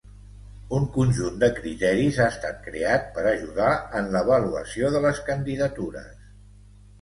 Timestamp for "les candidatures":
5.05-6.11